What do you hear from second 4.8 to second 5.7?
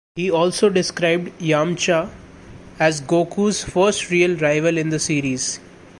the series.